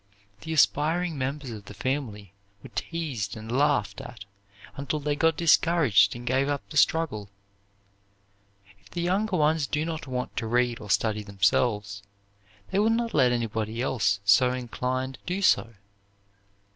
[0.39, 4.25] The aspiring members of the family were teased and laughed at
[4.75, 7.29] until they got discouraged and gave up the struggle.
[8.79, 12.01] If the younger ones do not want to read or study themselves,
[12.71, 15.73] they will not let anybody else so inclined do so.